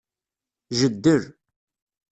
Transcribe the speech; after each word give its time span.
Jeddel. 0.77 1.23